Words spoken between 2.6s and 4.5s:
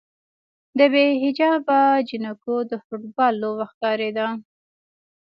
د فوټبال لوبه ښکارېده.